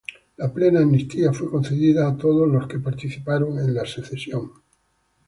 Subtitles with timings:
[0.37, 4.49] La plena amnistía fue concedida a todos los que participaron en la secesión.